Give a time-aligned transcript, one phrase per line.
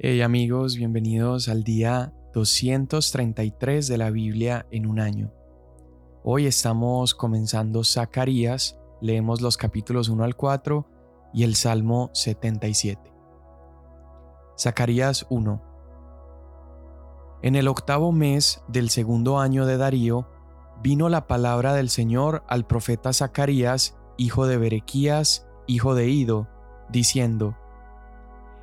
[0.00, 5.32] Hey amigos, bienvenidos al día 233 de la Biblia en un año.
[6.24, 10.84] Hoy estamos comenzando Zacarías, leemos los capítulos 1 al 4
[11.32, 13.12] y el Salmo 77.
[14.58, 15.62] Zacarías 1.
[17.42, 20.28] En el octavo mes del segundo año de Darío,
[20.82, 26.48] vino la palabra del Señor al profeta Zacarías, hijo de Berequías, hijo de Ido,
[26.90, 27.56] diciendo,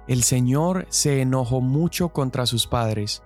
[0.08, 3.24] el Señor se enojó mucho contra sus padres.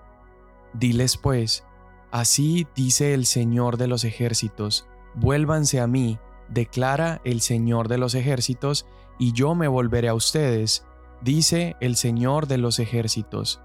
[0.72, 1.64] Diles pues,
[2.10, 8.14] así dice el Señor de los ejércitos, vuélvanse a mí, declara el Señor de los
[8.14, 8.86] ejércitos,
[9.18, 10.84] y yo me volveré a ustedes,
[11.22, 13.60] dice el Señor de los ejércitos.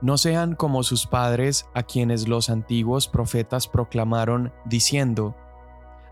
[0.00, 5.34] No sean como sus padres a quienes los antiguos profetas proclamaron, diciendo,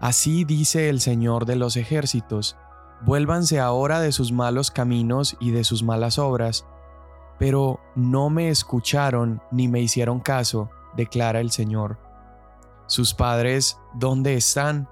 [0.01, 2.57] Así dice el Señor de los ejércitos,
[3.05, 6.67] Vuélvanse ahora de sus malos caminos y de sus malas obras.
[7.39, 11.99] Pero no me escucharon ni me hicieron caso, declara el Señor.
[12.87, 14.89] Sus padres, ¿dónde están?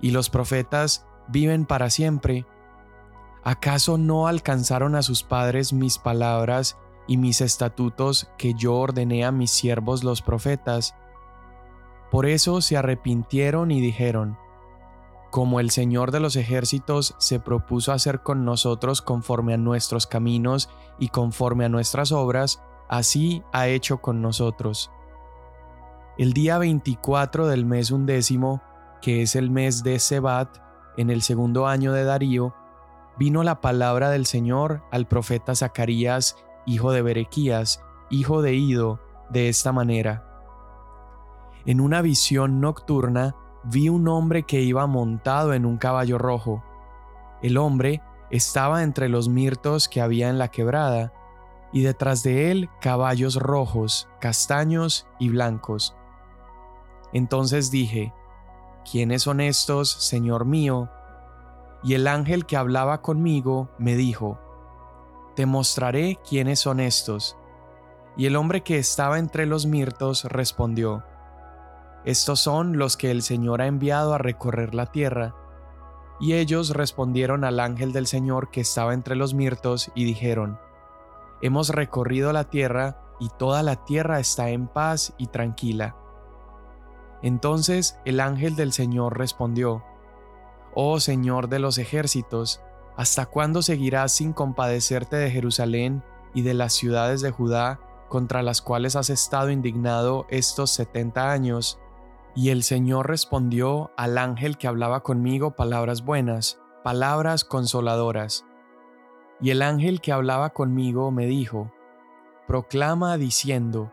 [0.00, 2.46] Y los profetas viven para siempre.
[3.44, 9.30] ¿Acaso no alcanzaron a sus padres mis palabras y mis estatutos que yo ordené a
[9.30, 10.96] mis siervos los profetas?
[12.10, 14.36] Por eso se arrepintieron y dijeron,
[15.36, 20.70] como el Señor de los ejércitos se propuso hacer con nosotros conforme a nuestros caminos
[20.98, 24.90] y conforme a nuestras obras, así ha hecho con nosotros.
[26.16, 28.62] El día 24 del mes undécimo,
[29.02, 30.56] que es el mes de Sebat,
[30.96, 32.54] en el segundo año de Darío,
[33.18, 39.50] vino la palabra del Señor al profeta Zacarías, hijo de Berequías, hijo de Ido, de
[39.50, 40.24] esta manera.
[41.66, 43.36] En una visión nocturna,
[43.68, 46.62] vi un hombre que iba montado en un caballo rojo.
[47.42, 48.00] El hombre
[48.30, 51.12] estaba entre los mirtos que había en la quebrada,
[51.72, 55.94] y detrás de él caballos rojos, castaños y blancos.
[57.12, 58.14] Entonces dije,
[58.90, 60.88] ¿quiénes son estos, Señor mío?
[61.82, 64.38] Y el ángel que hablaba conmigo me dijo,
[65.34, 67.36] Te mostraré quiénes son estos.
[68.16, 71.04] Y el hombre que estaba entre los mirtos respondió,
[72.06, 75.34] estos son los que el Señor ha enviado a recorrer la tierra.
[76.20, 80.60] Y ellos respondieron al ángel del Señor que estaba entre los mirtos y dijeron,
[81.42, 85.96] Hemos recorrido la tierra y toda la tierra está en paz y tranquila.
[87.22, 89.82] Entonces el ángel del Señor respondió,
[90.74, 92.60] Oh Señor de los ejércitos,
[92.96, 98.62] ¿hasta cuándo seguirás sin compadecerte de Jerusalén y de las ciudades de Judá contra las
[98.62, 101.80] cuales has estado indignado estos setenta años?
[102.36, 108.44] Y el Señor respondió al ángel que hablaba conmigo palabras buenas, palabras consoladoras.
[109.40, 111.72] Y el ángel que hablaba conmigo me dijo,
[112.46, 113.90] Proclama diciendo,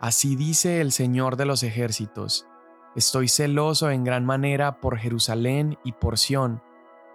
[0.00, 2.46] Así dice el Señor de los ejércitos,
[2.94, 6.62] Estoy celoso en gran manera por Jerusalén y por Sión,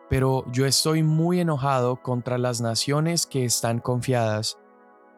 [0.09, 4.57] pero yo estoy muy enojado contra las naciones que están confiadas,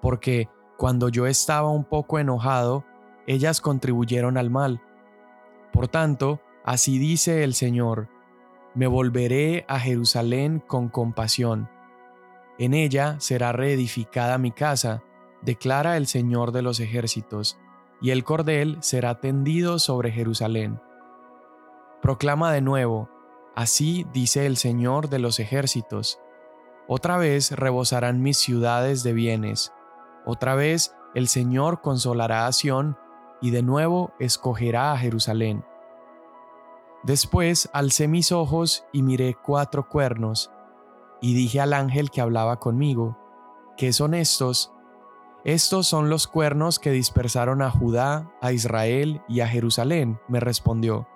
[0.02, 2.84] porque cuando yo estaba un poco enojado,
[3.26, 4.82] ellas contribuyeron al mal
[5.76, 8.08] por tanto, así dice el Señor,
[8.76, 11.70] me volveré a Jerusalén con compasión.
[12.58, 15.04] En ella será reedificada mi casa,
[15.42, 17.60] declara el Señor de los ejércitos,
[18.02, 20.80] y el cordel será tendido sobre Jerusalén.
[22.02, 23.10] Proclama de nuevo,
[23.54, 26.20] así dice el Señor de los ejércitos,
[26.88, 29.74] otra vez rebosarán mis ciudades de bienes,
[30.26, 32.98] otra vez el Señor consolará a Sión
[33.46, 35.64] y de nuevo escogerá a Jerusalén.
[37.04, 40.50] Después alcé mis ojos y miré cuatro cuernos,
[41.22, 43.16] y dije al ángel que hablaba conmigo,
[43.78, 44.74] ¿qué son estos?
[45.44, 51.08] Estos son los cuernos que dispersaron a Judá, a Israel y a Jerusalén, me respondió.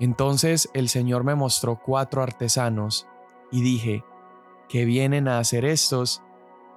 [0.00, 3.06] Entonces el Señor me mostró cuatro artesanos,
[3.52, 4.04] y dije,
[4.68, 6.20] ¿qué vienen a hacer estos?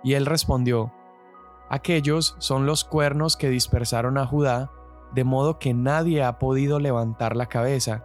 [0.04, 0.94] Y él respondió,
[1.70, 4.72] Aquellos son los cuernos que dispersaron a Judá,
[5.14, 8.04] de modo que nadie ha podido levantar la cabeza,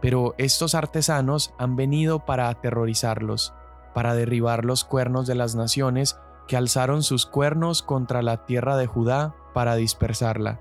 [0.00, 3.54] pero estos artesanos han venido para aterrorizarlos,
[3.94, 8.86] para derribar los cuernos de las naciones que alzaron sus cuernos contra la tierra de
[8.86, 10.60] Judá para dispersarla.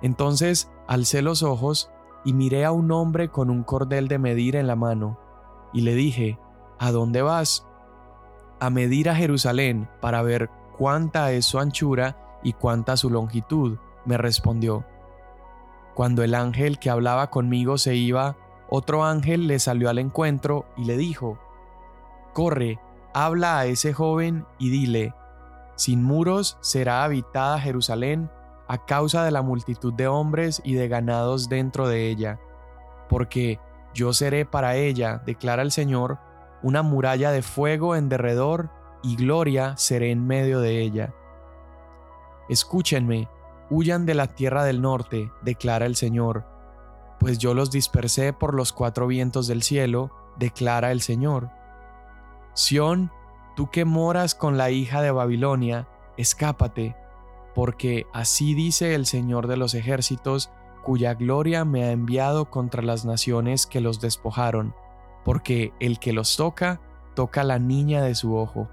[0.00, 1.90] Entonces alcé los ojos
[2.24, 5.18] y miré a un hombre con un cordel de medir en la mano,
[5.72, 6.38] y le dije,
[6.78, 7.66] ¿A dónde vas?
[8.60, 10.48] A medir a Jerusalén para ver
[10.78, 14.86] cuánta es su anchura y cuánta su longitud, me respondió.
[15.94, 18.36] Cuando el ángel que hablaba conmigo se iba,
[18.70, 21.38] otro ángel le salió al encuentro y le dijo,
[22.32, 22.78] Corre,
[23.12, 25.14] habla a ese joven y dile,
[25.74, 28.30] sin muros será habitada Jerusalén
[28.68, 32.38] a causa de la multitud de hombres y de ganados dentro de ella.
[33.08, 33.58] Porque
[33.94, 36.18] yo seré para ella, declara el Señor,
[36.62, 38.70] una muralla de fuego en derredor
[39.02, 41.14] y gloria seré en medio de ella.
[42.48, 43.28] Escúchenme,
[43.70, 46.46] huyan de la tierra del norte, declara el Señor,
[47.18, 51.50] pues yo los dispersé por los cuatro vientos del cielo, declara el Señor.
[52.54, 53.10] Sión,
[53.56, 56.96] tú que moras con la hija de Babilonia, escápate,
[57.54, 60.50] porque así dice el Señor de los ejércitos,
[60.84, 64.74] cuya gloria me ha enviado contra las naciones que los despojaron,
[65.24, 66.80] porque el que los toca,
[67.14, 68.68] toca la niña de su ojo.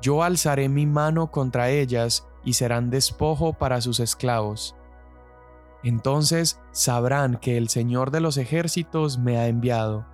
[0.00, 4.76] Yo alzaré mi mano contra ellas y serán despojo para sus esclavos.
[5.82, 10.06] Entonces sabrán que el Señor de los ejércitos me ha enviado.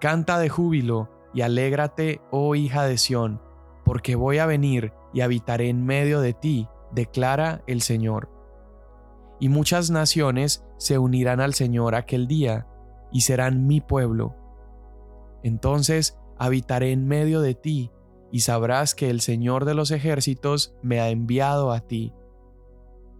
[0.00, 3.40] Canta de júbilo y alégrate, oh hija de Sión,
[3.84, 8.30] porque voy a venir y habitaré en medio de ti, declara el Señor.
[9.40, 12.66] Y muchas naciones se unirán al Señor aquel día,
[13.12, 14.34] y serán mi pueblo.
[15.42, 17.90] Entonces habitaré en medio de ti,
[18.32, 22.12] y sabrás que el Señor de los ejércitos me ha enviado a ti.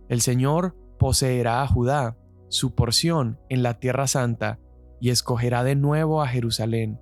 [0.08, 2.16] El Señor poseerá a Judá,
[2.48, 4.58] su porción en la tierra santa,
[5.00, 7.00] y escogerá de nuevo a Jerusalén.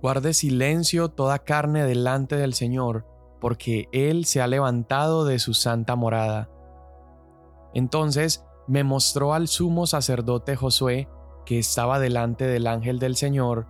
[0.00, 3.06] Guarde silencio toda carne delante del Señor,
[3.40, 6.50] porque Él se ha levantado de su santa morada.
[7.74, 11.08] Entonces me mostró al sumo sacerdote Josué,
[11.46, 13.66] que estaba delante del ángel del Señor,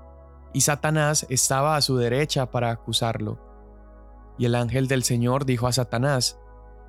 [0.52, 3.47] y Satanás estaba a su derecha para acusarlo.
[4.38, 6.38] Y el ángel del Señor dijo a Satanás,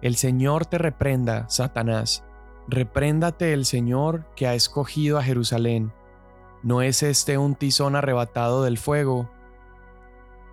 [0.01, 2.23] El Señor te reprenda, Satanás,
[2.67, 5.91] repréndate el Señor que ha escogido a Jerusalén.
[6.61, 9.29] ¿No es este un tizón arrebatado del fuego?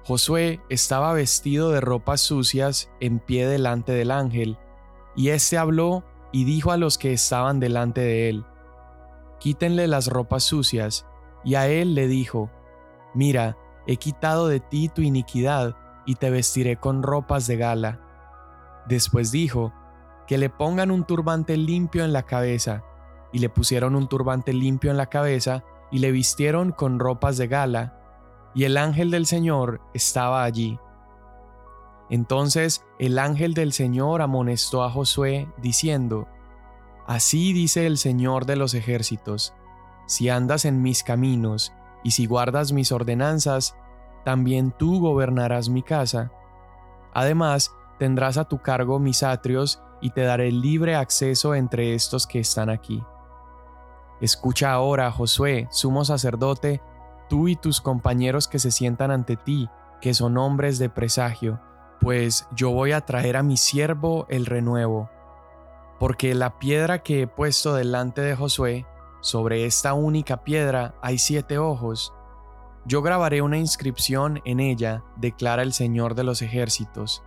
[0.04, 4.56] Josué estaba vestido de ropas sucias en pie delante del ángel,
[5.16, 8.44] y éste habló y dijo a los que estaban delante de él,
[9.40, 11.06] Quítenle las ropas sucias,
[11.44, 12.50] y a él le dijo,
[13.14, 13.56] Mira,
[13.86, 15.76] he quitado de ti tu iniquidad,
[16.06, 18.00] y te vestiré con ropas de gala.
[18.86, 19.72] Después dijo,
[20.26, 22.82] que le pongan un turbante limpio en la cabeza,
[23.32, 27.48] y le pusieron un turbante limpio en la cabeza, y le vistieron con ropas de
[27.48, 28.00] gala,
[28.54, 30.78] y el ángel del Señor estaba allí.
[32.08, 36.28] Entonces el ángel del Señor amonestó a Josué, diciendo,
[37.06, 39.54] Así dice el Señor de los ejércitos,
[40.06, 41.72] si andas en mis caminos,
[42.02, 43.76] y si guardas mis ordenanzas,
[44.26, 46.32] también tú gobernarás mi casa.
[47.14, 52.40] Además, tendrás a tu cargo mis atrios y te daré libre acceso entre estos que
[52.40, 53.04] están aquí.
[54.20, 56.82] Escucha ahora, Josué, sumo sacerdote,
[57.28, 59.70] tú y tus compañeros que se sientan ante ti,
[60.00, 61.60] que son hombres de presagio,
[62.00, 65.08] pues yo voy a traer a mi siervo el renuevo.
[66.00, 68.86] Porque la piedra que he puesto delante de Josué,
[69.20, 72.12] sobre esta única piedra hay siete ojos.
[72.86, 77.24] Yo grabaré una inscripción en ella, declara el Señor de los ejércitos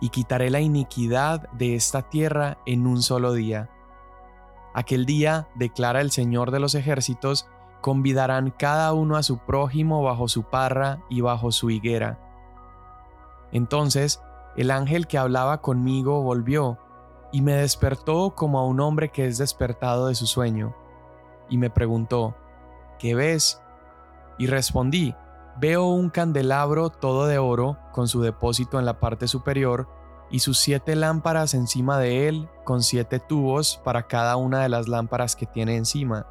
[0.00, 3.68] y quitaré la iniquidad de esta tierra en un solo día.
[4.72, 7.48] Aquel día, declara el Señor de los ejércitos,
[7.80, 12.20] convidarán cada uno a su prójimo bajo su parra y bajo su higuera.
[13.50, 14.22] Entonces
[14.56, 16.78] el ángel que hablaba conmigo volvió
[17.32, 20.74] y me despertó como a un hombre que es despertado de su sueño,
[21.48, 22.36] y me preguntó,
[22.98, 23.60] ¿qué ves?
[24.40, 25.14] Y respondí,
[25.58, 29.86] Veo un candelabro todo de oro, con su depósito en la parte superior,
[30.30, 34.88] y sus siete lámparas encima de él, con siete tubos para cada una de las
[34.88, 36.26] lámparas que tiene encima.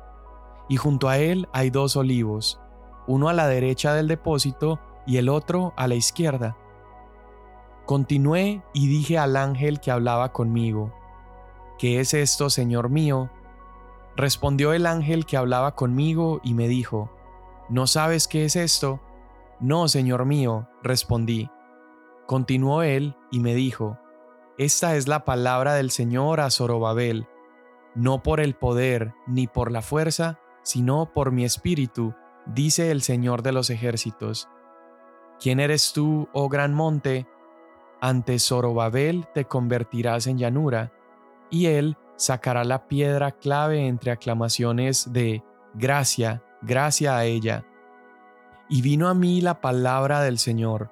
[0.68, 2.60] Y junto a él hay dos olivos,
[3.06, 6.58] uno a la derecha del depósito y el otro a la izquierda.
[7.86, 10.92] Continué y dije al ángel que hablaba conmigo,
[11.78, 13.30] ¿Qué es esto, Señor mío?
[14.16, 17.12] Respondió el ángel que hablaba conmigo y me dijo,
[17.70, 19.00] ¿No sabes qué es esto?
[19.60, 21.50] No, Señor mío, respondí.
[22.26, 24.00] Continuó él y me dijo,
[24.58, 27.28] Esta es la palabra del Señor a Zorobabel,
[27.94, 32.16] no por el poder ni por la fuerza, sino por mi espíritu,
[32.48, 34.50] dice el Señor de los ejércitos.
[35.40, 37.28] ¿Quién eres tú, oh gran monte?
[38.02, 40.92] Ante Zorobabel te convertirás en llanura,
[41.52, 47.66] y él sacará la piedra clave entre aclamaciones de gracia, gracia a ella
[48.70, 50.92] y vino a mí la palabra del Señor.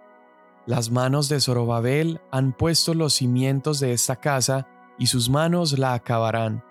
[0.65, 4.67] Las manos de Zorobabel han puesto los cimientos de esta casa,
[4.99, 6.63] y sus manos la acabarán.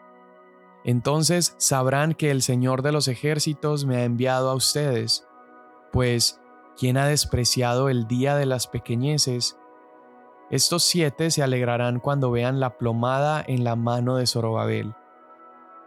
[0.84, 5.26] Entonces sabrán que el Señor de los ejércitos me ha enviado a ustedes,
[5.92, 6.40] pues,
[6.76, 9.56] ¿quién ha despreciado el día de las pequeñeces?
[10.50, 14.94] Estos siete se alegrarán cuando vean la plomada en la mano de Zorobabel.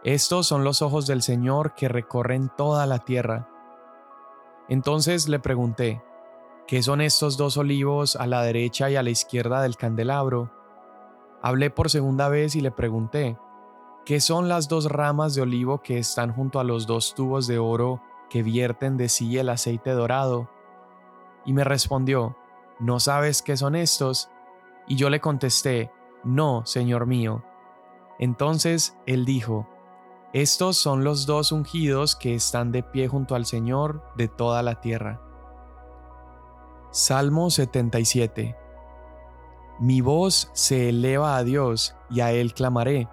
[0.02, 3.48] Estos son los ojos del Señor que recorren toda la tierra.
[4.70, 6.02] Entonces le pregunté,
[6.66, 10.50] ¿qué son estos dos olivos a la derecha y a la izquierda del candelabro?
[11.42, 13.36] Hablé por segunda vez y le pregunté,
[14.06, 17.58] ¿qué son las dos ramas de olivo que están junto a los dos tubos de
[17.58, 20.48] oro que vierten de sí el aceite dorado?
[21.44, 22.38] Y me respondió,
[22.78, 24.30] ¿no sabes qué son estos?
[24.88, 25.90] Y yo le contesté,
[26.24, 27.44] No, Señor mío.
[28.18, 29.66] Entonces él dijo,
[30.32, 34.80] Estos son los dos ungidos que están de pie junto al Señor de toda la
[34.80, 35.20] tierra.
[36.92, 38.56] Salmo 77
[39.80, 43.08] Mi voz se eleva a Dios y a Él clamaré.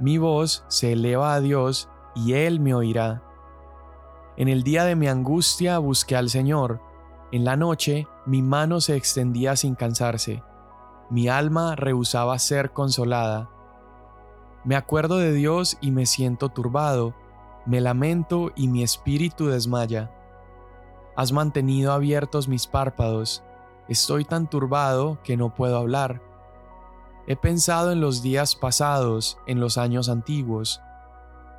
[0.00, 3.22] Mi voz se eleva a Dios y Él me oirá.
[4.36, 6.80] En el día de mi angustia busqué al Señor.
[7.32, 10.42] En la noche mi mano se extendía sin cansarse
[11.10, 13.50] mi alma rehusaba ser consolada.
[14.64, 17.14] Me acuerdo de Dios y me siento turbado,
[17.66, 20.10] me lamento y mi espíritu desmaya.
[21.16, 23.42] Has mantenido abiertos mis párpados,
[23.88, 26.22] estoy tan turbado que no puedo hablar.
[27.26, 30.80] He pensado en los días pasados, en los años antiguos.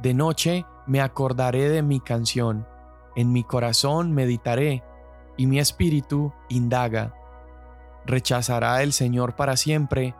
[0.01, 2.67] De noche me acordaré de mi canción,
[3.15, 4.83] en mi corazón meditaré,
[5.37, 7.13] y mi espíritu indaga
[8.05, 10.15] rechazará el Señor para siempre,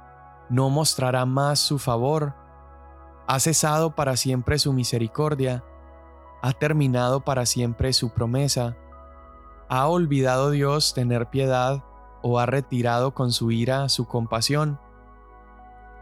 [0.50, 2.34] no mostrará más su favor,
[3.28, 5.64] ha cesado para siempre su misericordia,
[6.42, 8.78] ha terminado para siempre su promesa,
[9.68, 11.84] ha olvidado Dios tener piedad
[12.22, 14.80] o ha retirado con su ira su compasión.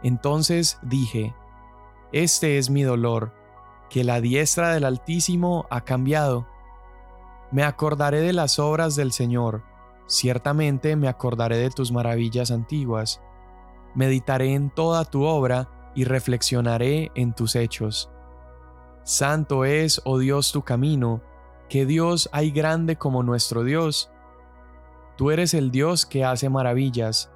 [0.04, 1.34] Entonces dije,
[2.12, 3.34] Este es mi dolor,
[3.90, 6.46] que la diestra del Altísimo ha cambiado.
[7.52, 9.64] Me acordaré de las obras del Señor,
[10.08, 13.22] Ciertamente me acordaré de tus maravillas antiguas,
[13.96, 18.10] meditaré en toda tu obra y reflexionaré en tus hechos.
[19.04, 21.22] Santo es, oh Dios, tu camino,
[21.70, 24.12] que Dios hay grande como nuestro Dios.
[25.18, 27.32] Tú eres el Dios que hace maravillas,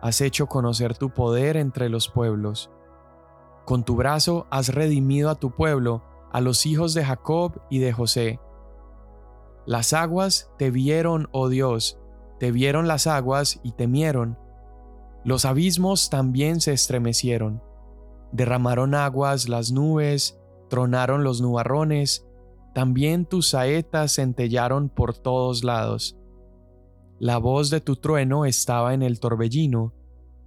[0.00, 2.70] has hecho conocer tu poder entre los pueblos.
[3.64, 7.92] Con tu brazo has redimido a tu pueblo, a los hijos de Jacob y de
[7.92, 8.40] José.
[9.66, 11.98] Las aguas te vieron, oh Dios,
[12.38, 14.38] te vieron las aguas y temieron.
[15.24, 17.62] Los abismos también se estremecieron.
[18.32, 22.26] Derramaron aguas las nubes, tronaron los nubarrones,
[22.74, 26.16] también tus saetas centellaron por todos lados.
[27.18, 29.94] La voz de tu trueno estaba en el torbellino,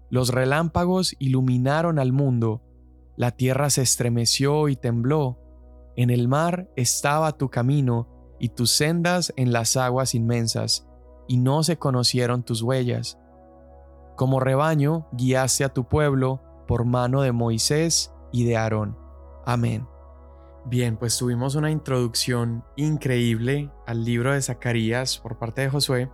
[0.10, 2.62] los relámpagos iluminaron al mundo,
[3.18, 5.40] la tierra se estremeció y tembló,
[5.96, 8.08] en el mar estaba tu camino
[8.40, 10.88] y tus sendas en las aguas inmensas
[11.28, 13.20] y no se conocieron tus huellas.
[14.16, 18.98] Como rebaño guiaste a tu pueblo por mano de Moisés y de Aarón.
[19.46, 19.90] Amén.
[20.64, 26.10] Bien, pues tuvimos una introducción increíble al libro de Zacarías por parte de Josué.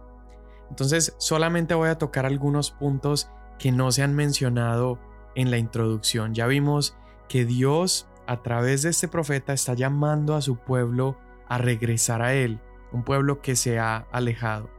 [0.72, 4.98] Entonces solamente voy a tocar algunos puntos que no se han mencionado
[5.36, 6.34] en la introducción.
[6.34, 6.98] Ya vimos
[7.30, 12.34] que Dios a través de este profeta está llamando a su pueblo a regresar a
[12.34, 12.60] Él,
[12.92, 14.72] un pueblo que se ha alejado.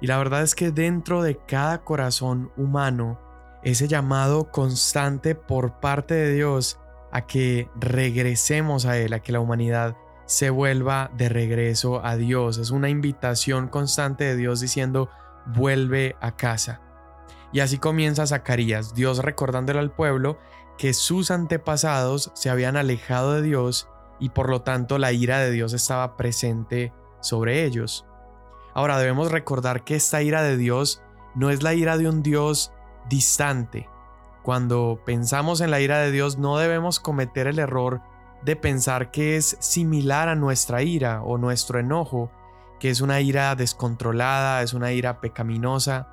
[0.00, 3.20] Y la verdad es que dentro de cada corazón humano,
[3.64, 6.78] ese llamado constante por parte de Dios
[7.10, 12.58] a que regresemos a Él, a que la humanidad se vuelva de regreso a Dios.
[12.58, 15.08] Es una invitación constante de Dios diciendo,
[15.46, 16.80] vuelve a casa.
[17.52, 20.38] Y así comienza Zacarías, Dios recordándole al pueblo
[20.76, 25.50] que sus antepasados se habían alejado de Dios y por lo tanto la ira de
[25.50, 28.06] Dios estaba presente sobre ellos.
[28.74, 31.00] Ahora debemos recordar que esta ira de Dios
[31.36, 32.72] no es la ira de un Dios
[33.08, 33.88] distante.
[34.42, 38.02] Cuando pensamos en la ira de Dios no debemos cometer el error
[38.42, 42.30] de pensar que es similar a nuestra ira o nuestro enojo,
[42.78, 46.08] que es una ira descontrolada, es una ira pecaminosa.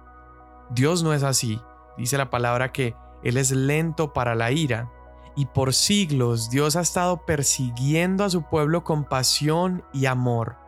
[0.70, 1.62] Dios no es así.
[1.98, 4.90] Dice la palabra que Él es lento para la ira.
[5.36, 10.62] Y por siglos Dios ha estado persiguiendo a su pueblo con pasión y amor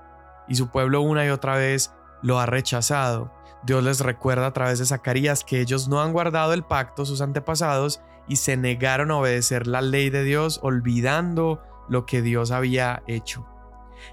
[0.48, 3.32] y su pueblo una y otra vez lo ha rechazado.
[3.65, 7.22] Dios les recuerda a través de Zacarías que ellos no han guardado el pacto, sus
[7.22, 13.03] antepasados, y se negaron a obedecer la ley de Dios, olvidando lo que Dios había
[13.08, 13.46] hecho.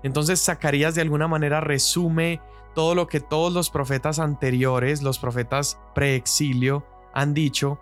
[0.02, 2.40] Entonces Zacarías de alguna manera resume
[2.74, 7.80] todo lo que todos los profetas anteriores, los profetas preexilio, han dicho,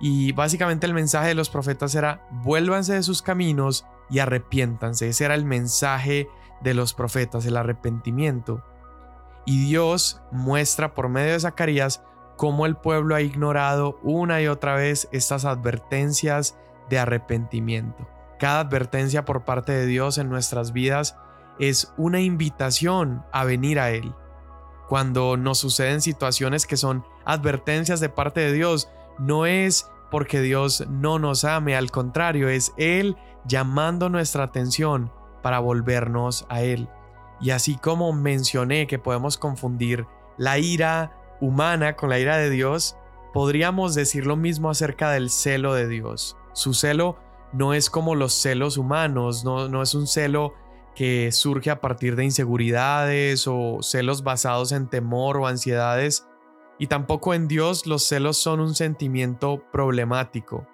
[0.00, 5.08] y básicamente el mensaje de los profetas era, vuélvanse de sus caminos y arrepiéntanse.
[5.08, 6.28] Ese era el mensaje
[6.60, 8.62] de los profetas, el arrepentimiento.
[9.48, 12.02] Y Dios muestra por medio de Zacarías
[12.36, 16.58] cómo el pueblo ha ignorado una y otra vez estas advertencias
[16.90, 18.06] de arrepentimiento.
[18.38, 21.16] Cada advertencia por parte de Dios en nuestras vidas
[21.58, 24.14] es una invitación a venir a Él.
[24.86, 30.84] Cuando nos suceden situaciones que son advertencias de parte de Dios, no es porque Dios
[30.90, 36.90] no nos ame, al contrario, es Él llamando nuestra atención para volvernos a Él.
[37.40, 42.96] Y así como mencioné que podemos confundir la ira humana con la ira de Dios,
[43.32, 46.36] podríamos decir lo mismo acerca del celo de Dios.
[46.52, 47.16] Su celo
[47.52, 50.54] no es como los celos humanos, no, no es un celo
[50.94, 56.26] que surge a partir de inseguridades o celos basados en temor o ansiedades,
[56.78, 60.66] y tampoco en Dios los celos son un sentimiento problemático,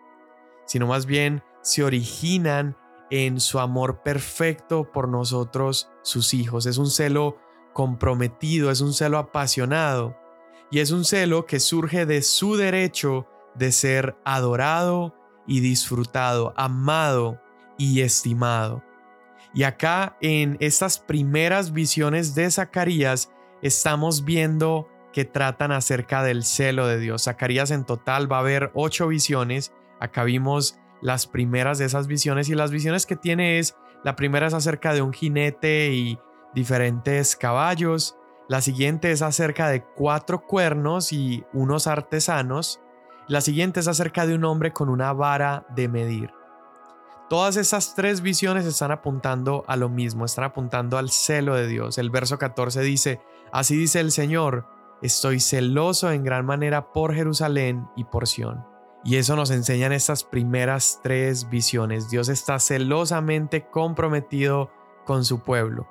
[0.67, 2.77] sino más bien se originan
[3.11, 6.67] en su amor perfecto por nosotros, sus hijos.
[6.67, 7.39] Es un celo
[7.73, 10.17] comprometido, es un celo apasionado,
[10.71, 15.15] y es un celo que surge de su derecho de ser adorado
[15.47, 17.41] y disfrutado, amado
[17.79, 18.83] y estimado.
[19.55, 23.31] Y acá en estas primeras visiones de Zacarías
[23.63, 27.25] estamos viendo que tratan acerca del celo de Dios.
[27.25, 29.73] Zacarías en total va a haber ocho visiones.
[30.01, 34.47] Acá vimos las primeras de esas visiones y las visiones que tiene es, la primera
[34.47, 36.19] es acerca de un jinete y
[36.55, 38.17] diferentes caballos.
[38.49, 42.81] La siguiente es acerca de cuatro cuernos y unos artesanos.
[43.29, 46.31] La siguiente es acerca de un hombre con una vara de medir.
[47.29, 51.99] Todas esas tres visiones están apuntando a lo mismo, están apuntando al celo de Dios.
[51.99, 53.21] El verso 14 dice,
[53.53, 54.67] así dice el Señor,
[55.03, 58.74] estoy celoso en gran manera por Jerusalén y por Sión.
[59.05, 62.09] Y eso nos enseñan estas primeras tres visiones.
[62.09, 64.71] Dios está celosamente comprometido
[65.05, 65.87] con su pueblo.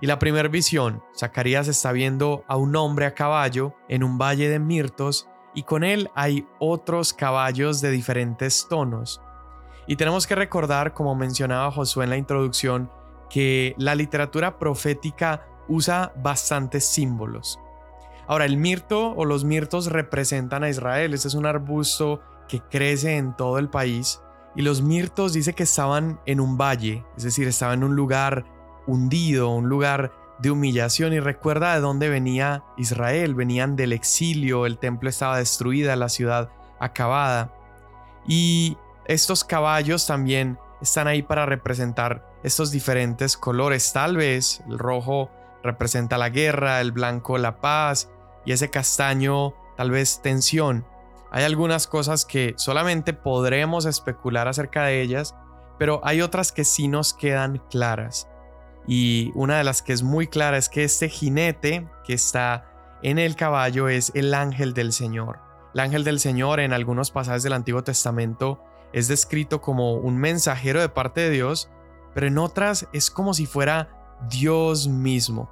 [0.00, 4.48] Y la primera visión, Zacarías está viendo a un hombre a caballo en un valle
[4.48, 9.20] de mirtos y con él hay otros caballos de diferentes tonos.
[9.86, 12.90] Y tenemos que recordar, como mencionaba Josué en la introducción,
[13.28, 17.58] que la literatura profética usa bastantes símbolos.
[18.26, 21.12] Ahora, el mirto o los mirtos representan a Israel.
[21.12, 24.20] Este es un arbusto que crece en todo el país.
[24.56, 28.44] Y los mirtos dice que estaban en un valle, es decir, estaban en un lugar
[28.86, 34.78] hundido, un lugar de humillación y recuerda de dónde venía Israel, venían del exilio, el
[34.78, 37.52] templo estaba destruida, la ciudad acabada.
[38.26, 38.76] Y
[39.06, 45.30] estos caballos también están ahí para representar estos diferentes colores, tal vez el rojo
[45.62, 48.10] representa la guerra, el blanco la paz
[48.44, 50.86] y ese castaño tal vez tensión.
[51.34, 55.34] Hay algunas cosas que solamente podremos especular acerca de ellas,
[55.80, 58.28] pero hay otras que sí nos quedan claras.
[58.86, 62.70] Y una de las que es muy clara es que este jinete que está
[63.02, 65.40] en el caballo es el ángel del Señor.
[65.74, 70.80] El ángel del Señor en algunos pasajes del Antiguo Testamento es descrito como un mensajero
[70.80, 71.68] de parte de Dios,
[72.14, 75.50] pero en otras es como si fuera Dios mismo,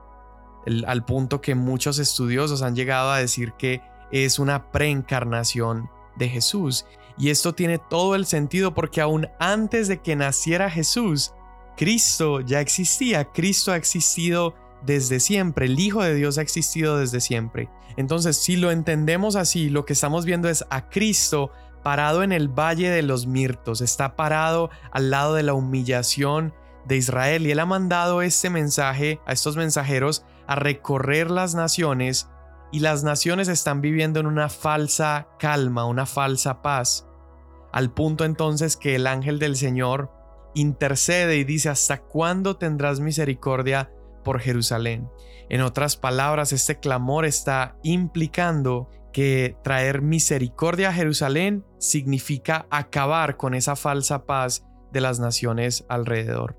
[0.87, 6.87] al punto que muchos estudiosos han llegado a decir que es una preencarnación de Jesús.
[7.19, 11.33] Y esto tiene todo el sentido porque aún antes de que naciera Jesús,
[11.77, 17.21] Cristo ya existía, Cristo ha existido desde siempre, el Hijo de Dios ha existido desde
[17.21, 17.69] siempre.
[17.97, 21.51] Entonces, si lo entendemos así, lo que estamos viendo es a Cristo
[21.83, 26.55] parado en el Valle de los Mirtos, está parado al lado de la humillación
[26.87, 32.29] de Israel y él ha mandado este mensaje a estos mensajeros a recorrer las naciones
[32.73, 37.07] y las naciones están viviendo en una falsa calma, una falsa paz,
[37.71, 40.11] al punto entonces que el ángel del Señor
[40.55, 43.93] intercede y dice, ¿hasta cuándo tendrás misericordia
[44.25, 45.09] por Jerusalén?
[45.51, 53.55] En otras palabras, este clamor está implicando que traer misericordia a Jerusalén significa acabar con
[53.55, 56.59] esa falsa paz de las naciones alrededor.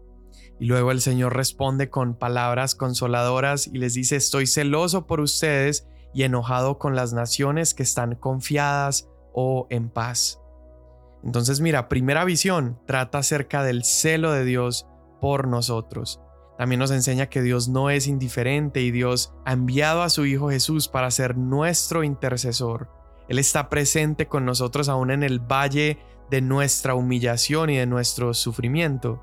[0.60, 5.88] Y luego el Señor responde con palabras consoladoras y les dice, estoy celoso por ustedes
[6.13, 10.39] y enojado con las naciones que están confiadas o en paz.
[11.23, 14.88] Entonces mira, primera visión trata acerca del celo de Dios
[15.21, 16.19] por nosotros.
[16.58, 20.49] También nos enseña que Dios no es indiferente y Dios ha enviado a su Hijo
[20.49, 22.89] Jesús para ser nuestro intercesor.
[23.28, 25.97] Él está presente con nosotros aún en el valle
[26.30, 29.21] de nuestra humillación y de nuestro sufrimiento.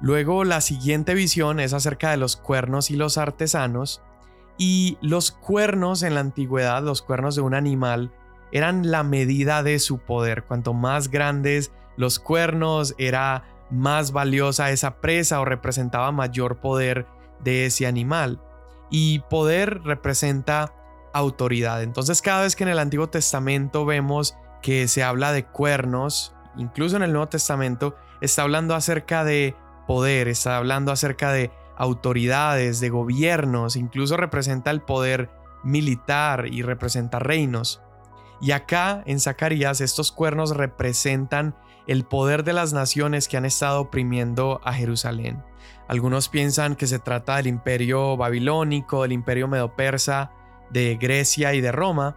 [0.00, 4.02] Luego la siguiente visión es acerca de los cuernos y los artesanos.
[4.64, 8.12] Y los cuernos en la antigüedad, los cuernos de un animal,
[8.52, 10.44] eran la medida de su poder.
[10.44, 17.08] Cuanto más grandes los cuernos, era más valiosa esa presa o representaba mayor poder
[17.40, 18.40] de ese animal.
[18.88, 20.72] Y poder representa
[21.12, 21.82] autoridad.
[21.82, 26.94] Entonces cada vez que en el Antiguo Testamento vemos que se habla de cuernos, incluso
[26.94, 29.56] en el Nuevo Testamento, está hablando acerca de
[29.88, 31.50] poder, está hablando acerca de
[31.82, 35.30] autoridades, de gobiernos, incluso representa el poder
[35.64, 37.82] militar y representa reinos.
[38.40, 41.56] Y acá en Zacarías estos cuernos representan
[41.88, 45.42] el poder de las naciones que han estado oprimiendo a Jerusalén.
[45.88, 50.30] Algunos piensan que se trata del imperio babilónico, del imperio medo-persa,
[50.70, 52.16] de Grecia y de Roma,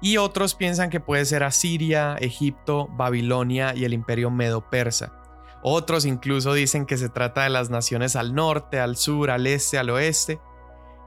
[0.00, 5.25] y otros piensan que puede ser Asiria, Egipto, Babilonia y el imperio medo-persa.
[5.62, 9.78] Otros incluso dicen que se trata de las naciones al norte, al sur, al este,
[9.78, 10.40] al oeste.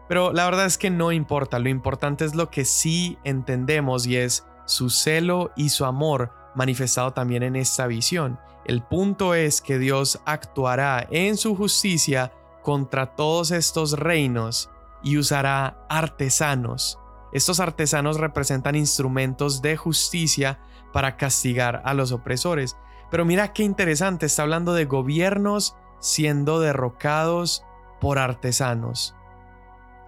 [0.08, 4.18] Pero la verdad es que no importa, lo importante es lo que sí entendemos y
[4.18, 8.40] es su celo y su amor manifestado también en esta visión.
[8.66, 12.32] El punto es que Dios actuará en su justicia
[12.64, 14.70] contra todos estos reinos
[15.04, 17.00] y usará artesanos.
[17.32, 20.60] Estos artesanos representan instrumentos de justicia
[20.92, 22.76] para castigar a los opresores.
[23.12, 27.66] Pero mira qué interesante, está hablando de gobiernos siendo derrocados
[28.00, 29.16] por artesanos.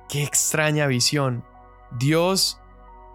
[0.07, 1.43] Qué extraña visión.
[1.97, 2.59] Dios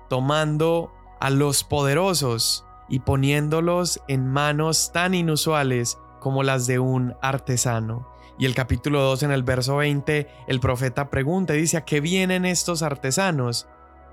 [0.09, 8.09] tomando a los poderosos y poniéndolos en manos tan inusuales como las de un artesano.
[8.39, 12.01] Y el capítulo 2 en el verso 20, el profeta pregunta y dice, ¿a qué
[12.01, 13.67] vienen estos artesanos?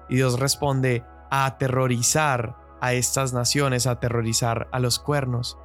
[0.10, 5.58] Y Dios responde, a aterrorizar a estas naciones, a aterrorizar a los cuernos.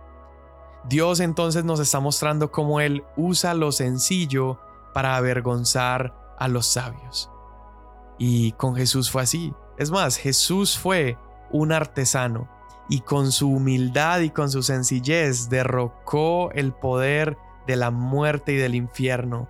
[0.84, 4.58] Dios entonces nos está mostrando cómo Él usa lo sencillo
[4.94, 7.30] para avergonzar a los sabios.
[8.18, 9.52] Y con Jesús fue así.
[9.76, 11.16] Es más, Jesús fue
[11.50, 12.48] un artesano
[12.88, 17.36] y con su humildad y con su sencillez derrocó el poder
[17.66, 19.48] de la muerte y del infierno.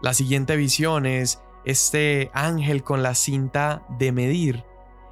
[0.00, 4.64] La siguiente visión es este ángel con la cinta de medir.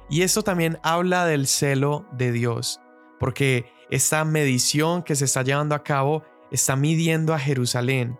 [0.09, 2.81] Y esto también habla del celo de Dios,
[3.19, 8.19] porque esta medición que se está llevando a cabo está midiendo a Jerusalén.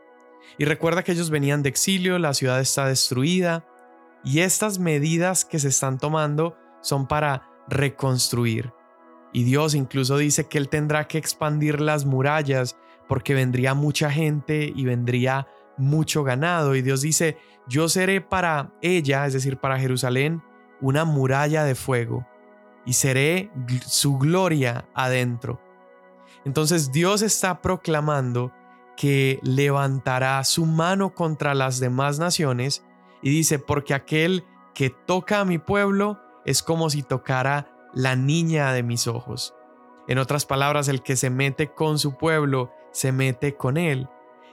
[0.58, 3.66] Y recuerda que ellos venían de exilio, la ciudad está destruida,
[4.24, 8.74] y estas medidas que se están tomando son para reconstruir.
[9.32, 12.76] Y Dios incluso dice que Él tendrá que expandir las murallas
[13.08, 16.76] porque vendría mucha gente y vendría mucho ganado.
[16.76, 20.42] Y Dios dice, yo seré para ella, es decir, para Jerusalén,
[20.82, 22.26] una muralla de fuego
[22.86, 23.52] y seré
[23.86, 25.62] su gloria adentro.
[26.46, 28.52] Entonces Dios está proclamando
[28.96, 32.84] que levantará su mano contra las demás naciones
[33.22, 38.72] y dice, porque aquel que toca a mi pueblo es como si tocara la niña
[38.74, 39.54] de mis ojos.
[40.08, 44.10] En otras palabras, el que se mete con su pueblo, se mete con él.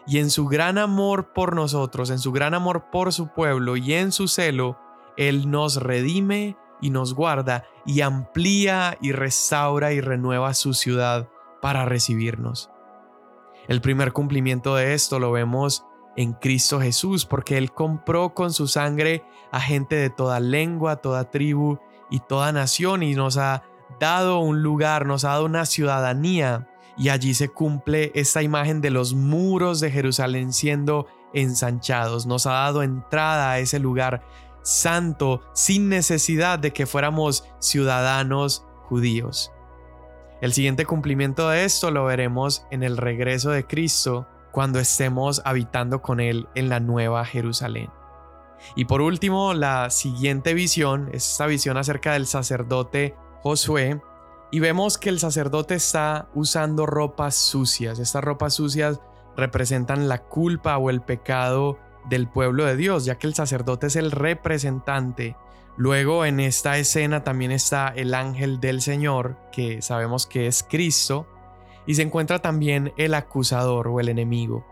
[0.07, 3.95] Y en su gran amor por nosotros, en su gran amor por su pueblo y
[3.95, 4.79] en su celo,
[5.17, 11.29] Él nos redime y nos guarda y amplía y restaura y renueva su ciudad
[11.61, 12.71] para recibirnos.
[13.69, 15.85] El primer cumplimiento de esto lo vemos
[16.17, 21.31] en Cristo Jesús, porque Él compró con su sangre a gente de toda lengua, toda
[21.31, 21.79] tribu
[22.11, 23.63] y toda nación y nos ha
[24.01, 28.91] dado un lugar, nos ha dado una ciudadanía y allí se cumple esta imagen de
[28.91, 32.27] los muros de Jerusalén siendo ensanchados.
[32.27, 34.23] Nos ha dado entrada a ese lugar
[34.67, 39.53] santo sin necesidad de que fuéramos ciudadanos judíos.
[40.41, 46.03] El siguiente cumplimiento de esto lo veremos en el regreso de Cristo cuando estemos habitando
[46.03, 47.91] con Él en la nueva Jerusalén.
[48.75, 54.01] Y por último, la siguiente visión es esta visión acerca del sacerdote Josué.
[54.51, 57.99] Y vemos que el sacerdote está usando ropas sucias.
[57.99, 59.01] Estas ropas sucias
[59.37, 63.97] representan la culpa o el pecado del pueblo de Dios, ya que el sacerdote es
[63.97, 65.37] el representante.
[65.77, 71.27] Luego en esta escena también está el ángel del Señor, que sabemos que es Cristo,
[71.87, 74.67] y se encuentra también el acusador o el enemigo.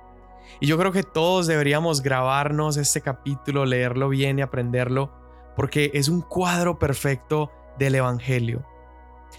[0.60, 5.12] Y yo creo que todos deberíamos grabarnos este capítulo, leerlo bien y aprenderlo,
[5.56, 8.64] porque es un cuadro perfecto del Evangelio.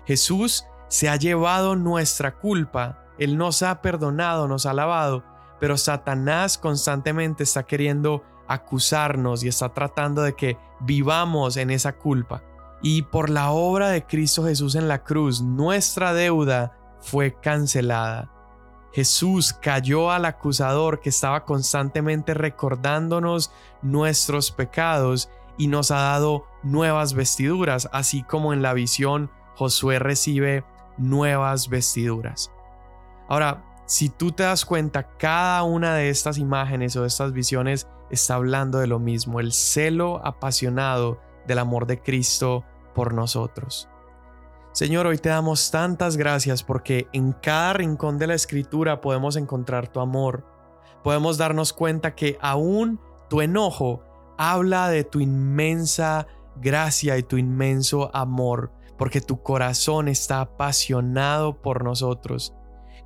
[0.06, 5.24] Jesús se ha llevado nuestra culpa, Él nos ha perdonado, nos ha lavado,
[5.60, 12.44] pero Satanás constantemente está queriendo acusarnos y está tratando de que vivamos en esa culpa.
[12.82, 18.32] Y por la obra de Cristo Jesús en la cruz, nuestra deuda fue cancelada.
[18.94, 27.14] Jesús cayó al acusador que estaba constantemente recordándonos nuestros pecados y nos ha dado nuevas
[27.14, 30.64] vestiduras, así como en la visión Josué recibe
[30.98, 32.52] nuevas vestiduras.
[33.28, 37.88] Ahora, si tú te das cuenta, cada una de estas imágenes o de estas visiones
[38.10, 43.90] está hablando de lo mismo, el celo apasionado del amor de Cristo por nosotros.
[44.72, 49.88] Señor, hoy te damos tantas gracias porque en cada rincón de la escritura podemos encontrar
[49.88, 50.46] tu amor.
[51.04, 54.04] Podemos darnos cuenta que aún tu enojo
[54.38, 61.84] habla de tu inmensa gracia y tu inmenso amor, porque tu corazón está apasionado por
[61.84, 62.54] nosotros.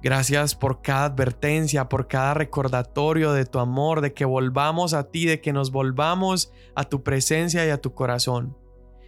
[0.02, 5.26] Gracias por cada advertencia, por cada recordatorio de tu amor, de que volvamos a ti,
[5.26, 8.58] de que nos volvamos a tu presencia y a tu corazón.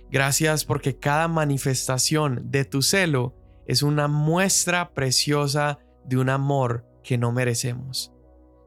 [0.09, 7.17] Gracias porque cada manifestación de tu celo es una muestra preciosa de un amor que
[7.17, 8.11] no merecemos.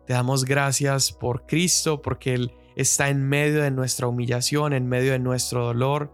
[0.06, 5.12] Te damos gracias por Cristo, porque Él está en medio de nuestra humillación, en medio
[5.12, 6.12] de nuestro dolor.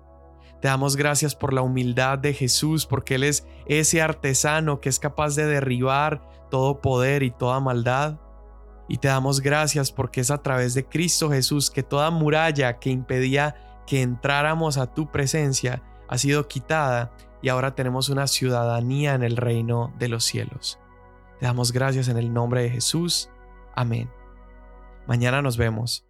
[0.61, 4.99] Te damos gracias por la humildad de Jesús, porque Él es ese artesano que es
[4.99, 8.21] capaz de derribar todo poder y toda maldad.
[8.89, 12.91] Y te damos gracias porque es a través de Cristo Jesús que toda muralla que
[12.91, 19.23] impedía que entráramos a tu presencia ha sido quitada y ahora tenemos una ciudadanía en
[19.23, 20.79] el reino de los cielos.
[21.39, 23.31] Te damos gracias en el nombre de Jesús.
[23.75, 24.11] Amén.
[25.07, 26.10] Mañana nos vemos.